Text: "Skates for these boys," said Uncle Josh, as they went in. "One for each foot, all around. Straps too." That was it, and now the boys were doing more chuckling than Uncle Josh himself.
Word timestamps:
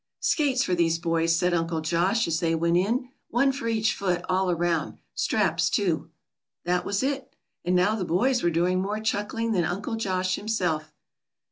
"Skates 0.19 0.63
for 0.63 0.73
these 0.73 0.97
boys," 0.97 1.35
said 1.35 1.53
Uncle 1.53 1.79
Josh, 1.79 2.27
as 2.27 2.39
they 2.39 2.55
went 2.55 2.75
in. 2.75 3.09
"One 3.29 3.51
for 3.51 3.67
each 3.67 3.93
foot, 3.93 4.23
all 4.27 4.49
around. 4.49 4.97
Straps 5.13 5.69
too." 5.69 6.09
That 6.65 6.85
was 6.85 7.03
it, 7.03 7.35
and 7.63 7.75
now 7.75 7.93
the 7.93 8.03
boys 8.03 8.41
were 8.41 8.49
doing 8.49 8.81
more 8.81 8.99
chuckling 8.99 9.51
than 9.51 9.63
Uncle 9.63 9.97
Josh 9.97 10.37
himself. 10.37 10.91